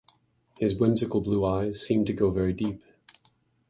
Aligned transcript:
His 0.57 0.73
whimsical 0.73 1.21
blue 1.21 1.45
eyes 1.45 1.79
seemed 1.85 2.07
to 2.07 2.13
go 2.13 2.31
very 2.31 2.53
deep. 2.53 2.81